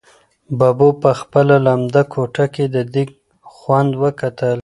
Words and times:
ببو 0.59 0.89
په 1.01 1.11
خپله 1.19 1.55
لمده 1.65 2.01
ګوته 2.13 2.45
د 2.73 2.77
دېګ 2.93 3.09
خوند 3.53 3.91
وکتل. 4.03 4.59